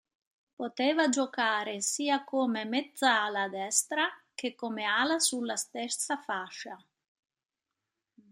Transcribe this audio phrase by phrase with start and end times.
[0.55, 6.83] Poteva giocare sia come mezzala destra che come ala sulla stessa fascia.